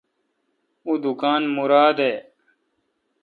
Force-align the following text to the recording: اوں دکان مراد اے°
اوں 0.85 0.97
دکان 1.03 1.41
مراد 1.55 1.97
اے° 2.05 2.13